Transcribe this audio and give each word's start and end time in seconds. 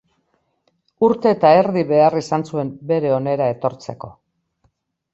Urte 1.07 1.29
eta 1.35 1.51
erdi 1.59 1.85
behar 1.93 2.17
izan 2.23 2.49
zuen 2.51 2.75
bere 2.95 3.15
onera 3.21 3.55
etortzeko. 3.59 4.15